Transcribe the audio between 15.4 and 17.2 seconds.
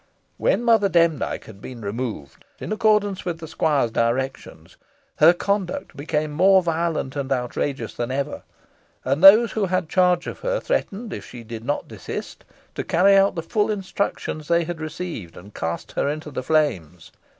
cast her into the flames.